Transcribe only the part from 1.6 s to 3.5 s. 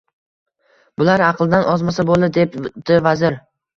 ozmasa bo‘ldi,– debdi vazir.